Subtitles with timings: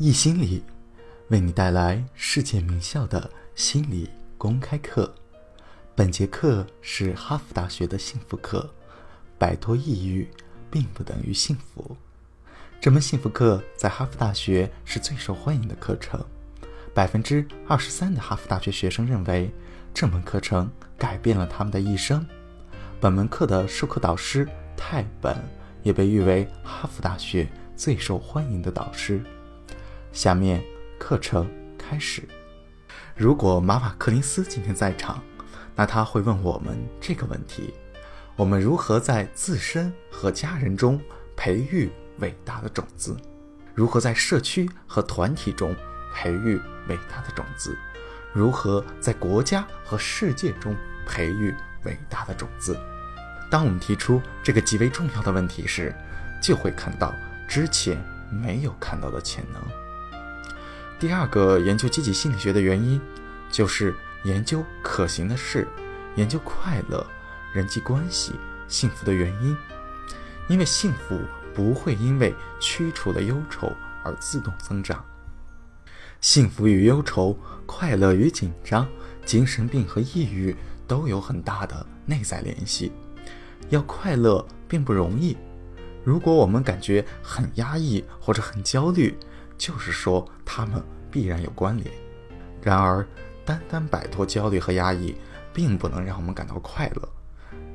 [0.00, 0.62] 易心理
[1.26, 5.12] 为你带来世界名校的心理公开课。
[5.96, 8.72] 本节课是哈佛大学的幸福课，
[9.36, 10.30] 摆脱抑郁
[10.70, 11.96] 并不等于幸福。
[12.80, 16.24] 这门幸福课在哈佛大学是最受欢迎的课程，
[16.94, 19.50] 百分之二十三的哈佛大学学生认为
[19.92, 22.24] 这门课程改变了他们的一生。
[23.00, 25.36] 本门课的授课导师泰本
[25.82, 29.20] 也被誉为哈佛大学最受欢迎的导师。
[30.12, 30.62] 下面
[30.98, 31.48] 课程
[31.78, 32.22] 开始。
[33.14, 35.22] 如果马瓦克林斯今天在场，
[35.74, 37.74] 那他会问我们这个问题：
[38.36, 41.00] 我们如何在自身和家人中
[41.36, 43.16] 培育伟大的种子？
[43.74, 45.74] 如何在社区和团体中
[46.12, 47.76] 培育伟大的种子？
[48.32, 50.74] 如何在国家和世界中
[51.06, 51.54] 培育
[51.84, 52.78] 伟大的种子？
[53.50, 55.94] 当我们提出这个极为重要的问题时，
[56.42, 57.14] 就会看到
[57.48, 57.96] 之前
[58.30, 59.87] 没有看到的潜能。
[60.98, 63.00] 第二个研究积极心理学的原因，
[63.52, 65.68] 就是研究可行的事，
[66.16, 67.06] 研究快乐、
[67.54, 68.32] 人际关系、
[68.66, 69.56] 幸福的原因。
[70.48, 71.20] 因为幸福
[71.54, 73.70] 不会因为驱除了忧愁
[74.02, 75.04] 而自动增长。
[76.20, 78.88] 幸福与忧愁、快乐与紧张、
[79.24, 80.56] 精神病和抑郁
[80.88, 82.90] 都有很大的内在联系。
[83.68, 85.36] 要快乐并不容易。
[86.02, 89.16] 如果我们感觉很压抑或者很焦虑，
[89.58, 91.90] 就是说，他们必然有关联。
[92.62, 93.06] 然而，
[93.44, 95.16] 单单摆脱焦虑和压抑，
[95.52, 97.08] 并不能让我们感到快乐。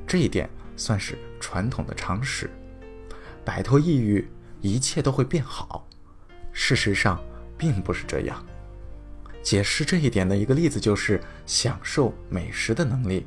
[0.06, 2.50] 这一点算是传统的常识。
[3.44, 4.26] 摆脱抑郁，
[4.60, 5.86] 一切都会变好。
[6.52, 7.22] 事实上，
[7.58, 8.44] 并不是这样。
[9.42, 13.26] 解释这一点的一个例子就是享受美食的能力。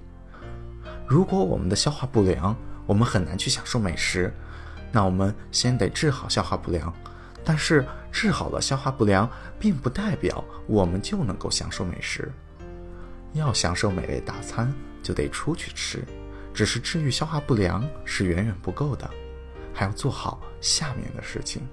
[1.05, 2.55] 如果我们的消化不良，
[2.87, 4.33] 我们很难去享受美食。
[4.91, 6.91] 那我们先得治好消化不良。
[7.47, 12.29] 但是治好了消化不良，并不代表我们就能够享受美食。
[13.31, 14.69] 要享受美味大餐，
[15.01, 16.03] 就得出去吃。
[16.53, 19.09] 只是治愈消化不良是远远不够的，
[19.73, 21.65] 还要做好下面的事情。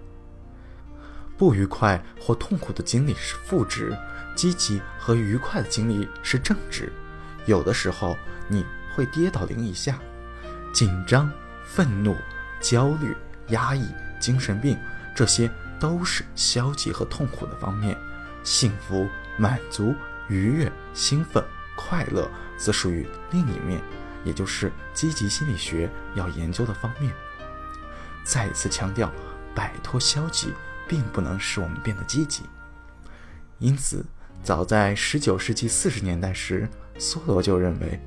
[1.36, 3.92] 不愉快或痛苦的经历是负值，
[4.36, 6.92] 积极和愉快的经历是正值。
[7.46, 8.64] 有的时候你
[8.94, 9.98] 会跌到零以下，
[10.72, 11.28] 紧张、
[11.64, 12.14] 愤怒、
[12.60, 13.12] 焦虑、
[13.48, 13.84] 压抑、
[14.20, 14.78] 精神病
[15.16, 15.50] 这些。
[15.78, 17.96] 都是消极和痛苦的方面，
[18.42, 19.94] 幸福、满足、
[20.28, 21.44] 愉悦、兴奋、
[21.76, 23.80] 快乐则属于另一面，
[24.24, 27.12] 也就是积极心理学要研究的方面。
[28.24, 29.12] 再一次强调，
[29.54, 30.54] 摆脱消极
[30.88, 32.44] 并不能使我们变得积极。
[33.58, 34.04] 因此，
[34.42, 36.68] 早在19世纪40年代时，
[36.98, 38.00] 梭罗就认为，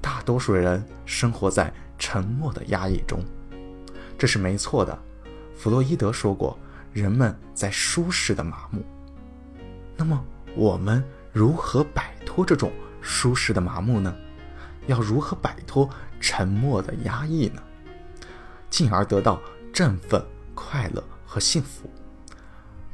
[0.00, 3.24] 大多数人生活在沉默的压抑中，
[4.16, 4.96] 这是没错的。
[5.56, 6.56] 弗洛伊德说过。
[6.92, 8.84] 人们在舒适的麻木，
[9.96, 14.14] 那么我们如何摆脱这种舒适的麻木呢？
[14.86, 15.88] 要如何摆脱
[16.20, 17.62] 沉默的压抑呢？
[18.70, 19.40] 进而得到
[19.72, 21.90] 振奋、快乐和幸福？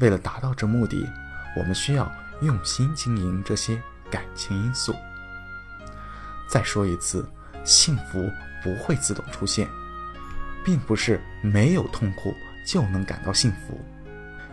[0.01, 0.97] 为了达到这目的，
[1.57, 2.11] 我们需要
[2.43, 3.81] 用心经营这些
[4.11, 4.95] 感情因素。
[6.49, 7.29] 再说一次，
[7.65, 8.29] 幸福
[8.63, 9.69] 不会自动出现，
[10.65, 12.35] 并不是没有痛苦。
[12.65, 13.81] 就能感到幸福，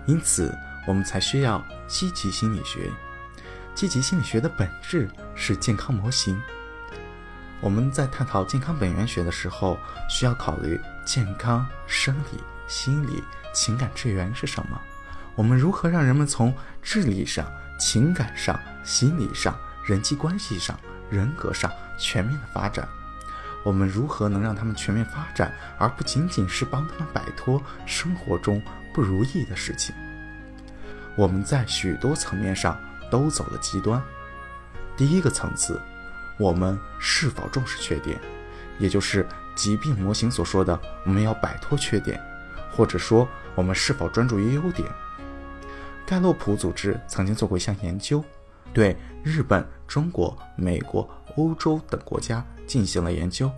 [0.05, 0.53] 因此
[0.87, 2.89] 我们才需要积极心理学。
[3.73, 6.39] 积极心理学的本质是健康模型。
[7.61, 9.77] 我们在探讨健康本源学的时候，
[10.09, 13.23] 需要考虑健康生理、心理、
[13.53, 14.81] 情感之源是什么。
[15.35, 17.45] 我们如何让人们从智力上、
[17.79, 20.77] 情感上、心理上、人际关系上、
[21.09, 22.85] 人格上全面的发展？
[23.63, 28.61] 我们如何能让他们全面发展，而不仅仅是帮他们摆脱生活中
[28.93, 29.93] 不如意的事情？
[31.15, 32.79] 我们在许多层面上
[33.09, 34.01] 都走了极端。
[34.97, 35.79] 第一个层次，
[36.39, 38.19] 我们是否重视缺点，
[38.79, 42.19] 也就是疾病模型所说的我们要摆脱缺点，
[42.71, 44.87] 或者说我们是否专注于优点？
[46.05, 48.23] 盖洛普组织曾经做过一项研究，
[48.73, 52.45] 对日本、中国、美国、欧洲等国家。
[52.67, 53.51] 进行了研究，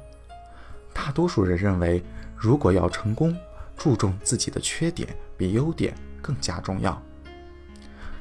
[0.91, 2.03] 大多数人认为，
[2.35, 3.37] 如果要成功，
[3.77, 5.07] 注重自己的缺点
[5.37, 6.99] 比优点更加重要。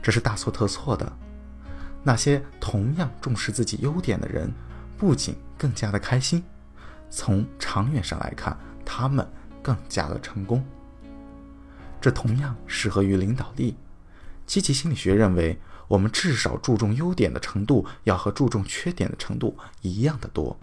[0.03, 1.11] 这是大错特错的。
[2.03, 4.53] 那些同样重视自己优点的人，
[4.99, 6.45] 不仅更加的开心，
[7.09, 8.55] 从长远上来看，
[8.85, 9.27] 他们
[9.63, 10.63] 更加的成功。
[12.03, 13.79] 这同样适合于领导力。
[14.45, 15.59] 积极心理学认为，
[15.93, 20.59] 我们至少注重优点的程度要和注重缺点的程度一样的多。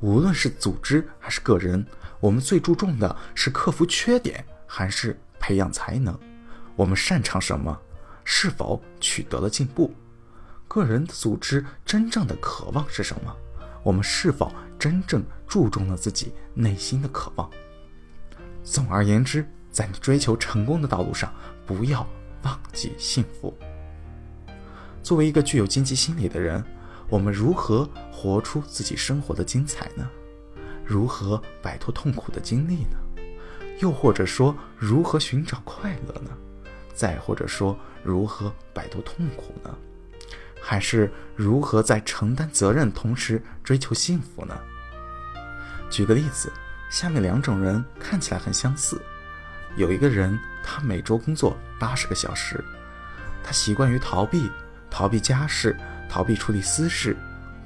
[0.00, 1.86] 无论是组织还是个人，
[2.20, 6.18] 我们最注重的是克服缺点，还是培养才能？
[6.74, 7.78] 我们擅长什么，
[8.24, 9.94] 是否取得了进步？
[10.66, 13.36] 个人的组织真正的渴望是什么？
[13.82, 17.50] 我们是否真正注重了自己内心的渴望？
[18.64, 21.30] 总而言之，在你追求成功的道路上，
[21.66, 22.08] 不要
[22.42, 23.54] 忘记幸福。
[25.06, 26.64] 作为一个具有经济心理的人，
[27.08, 30.04] 我们如何活出自己生活的精彩呢？
[30.84, 32.96] 如何摆脱痛苦的经历呢？
[33.78, 36.30] 又或者说，如何寻找快乐呢？
[36.92, 39.72] 再或者说，如何摆脱痛苦呢？
[40.60, 44.58] 还是如何在承担责任同时追求幸福呢？
[45.88, 46.52] 举个例子，
[46.90, 49.00] 下面两种人看起来很相似。
[49.76, 52.64] 有一个人，他每周工作八十个小时，
[53.44, 54.50] 他习惯于逃避，
[54.90, 55.76] 逃避家事，
[56.08, 57.16] 逃避处理私事，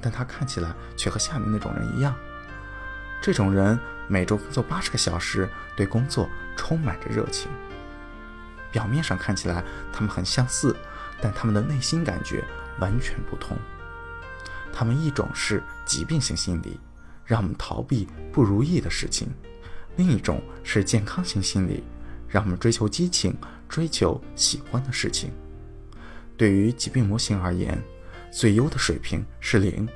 [0.01, 2.13] 但他看起来却和下面那种人一样。
[3.21, 7.49] 这种人每周工作八十个小时，对工作充满着热情。
[8.71, 9.63] 表面上看起来
[9.93, 10.75] 他们很相似，
[11.21, 12.43] 但他们的内心感觉
[12.79, 13.57] 完全不同。
[14.73, 16.79] 他们一种是疾病性心理，
[17.25, 19.27] 让我们逃避不如意的事情；
[19.97, 21.83] 另一种是健康型心理，
[22.27, 23.37] 让我们追求激情，
[23.67, 25.31] 追求喜欢的事情。
[26.41, 27.79] 对于疾病模型而言，
[28.31, 29.87] 最优的水平是零，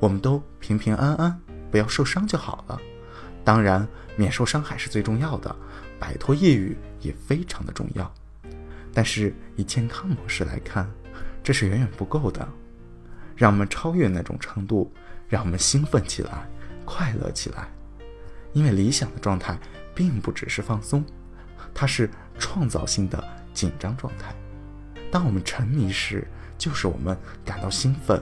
[0.00, 1.38] 我们都平平安安，
[1.70, 2.80] 不要受伤就好了。
[3.44, 3.86] 当然，
[4.16, 5.54] 免受伤害是最重要的。
[6.00, 8.10] 摆脱抑郁也非常的重要，
[8.94, 10.90] 但是以健康模式来看，
[11.42, 12.48] 这是远远不够的。
[13.36, 14.90] 让我们超越那种程度，
[15.28, 16.48] 让我们兴奋起来，
[16.86, 17.68] 快乐起来。
[18.54, 19.58] 因为理想的状态
[19.94, 21.04] 并不只是放松，
[21.74, 22.08] 它是
[22.38, 23.22] 创造性的
[23.52, 24.34] 紧张状态。
[25.14, 26.26] 当我们沉迷时，
[26.58, 28.20] 就是我们感到兴奋，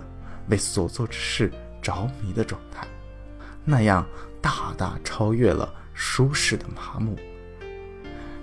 [0.48, 1.50] 为所做之事
[1.80, 2.86] 着迷的状态，
[3.64, 4.06] 那样
[4.42, 7.18] 大大超越了舒适的麻木。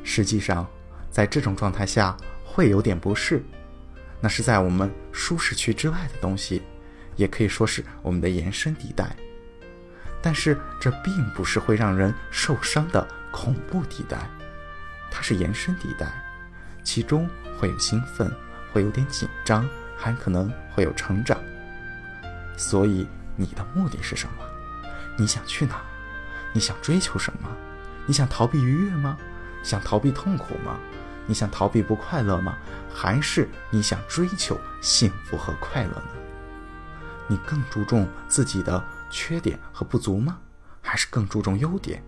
[0.03, 0.65] 实际上，
[1.11, 3.43] 在这种状态下会有点不适，
[4.19, 6.63] 那是在我们舒适区之外的东西，
[7.17, 9.15] 也可以说是我们的延伸地带。
[10.23, 14.17] 但是这并不是会让人受伤的恐怖地带，
[15.11, 16.11] 它是延伸地带，
[16.91, 18.35] 其中会有兴奋，
[18.73, 21.37] 会有点紧张，还可能会有成长。
[22.57, 24.43] 所以你的目的是什么？
[25.15, 25.79] 你想去哪？
[26.51, 27.47] 你想追求什么？
[28.07, 29.15] 你想逃避愉悦吗？
[29.61, 30.79] 想逃避痛苦吗？
[31.27, 32.57] 你想逃避不快乐吗？
[32.91, 36.11] 还是你想追求幸福和快乐呢？
[37.27, 40.39] 你更注重自己的缺点和不足吗？
[40.81, 42.03] 还是更注重优点？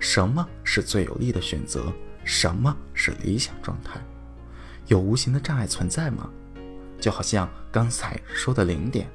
[0.00, 1.92] 什么是最有利的选择？
[2.24, 4.00] 什么是理想状态？
[4.86, 6.28] 有无形的障碍存在吗？
[7.00, 9.08] 就好像刚才说的零点，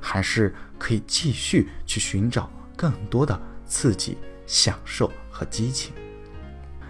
[0.00, 5.94] 还是可以继续去寻找更多的刺激、享受和激情？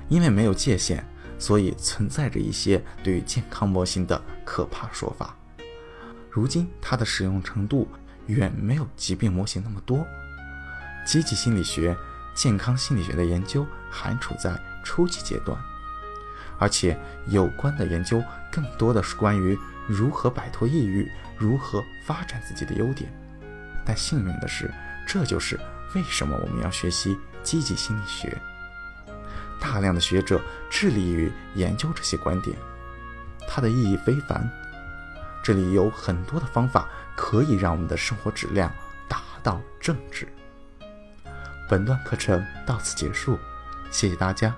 [0.09, 1.05] 因为没有界限，
[1.39, 5.37] 所以存在着一些对于健康模型的可怕说法。
[6.31, 7.89] 如今，它的使用程度
[8.27, 10.05] 远没有疾病模型那么多。
[11.07, 11.97] 积极心理学、
[12.35, 15.57] 健康心理学的研究还处在初级阶段，
[16.59, 23.13] 而且有关的研究更多的是关于如何摆脱抑郁、如何发展自己的优点。
[23.85, 24.73] 但幸运的是，
[25.07, 25.59] 这就是
[25.95, 28.37] 为什么我们要学习积极心理学。
[29.61, 30.41] 大量的学者
[30.71, 32.57] 致力于研究这些观点，
[33.49, 34.49] 它的意义非凡。
[35.43, 38.73] 这里有很多的方法可以让我们的生活质量
[39.09, 40.27] 达到正值。
[41.69, 43.39] 本段课程到此结束，
[43.91, 44.55] 谢谢大家。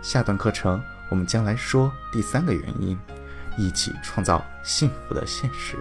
[0.00, 2.98] 下段课程我们将来说第三个原因，
[3.58, 5.76] 一起创造幸福的现实。